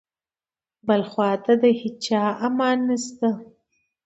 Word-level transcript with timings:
بل 0.87 1.01
خواته 1.11 1.53
د 1.63 1.65
هیچا 1.81 2.23
امان 2.47 2.77
نشته. 2.89 3.29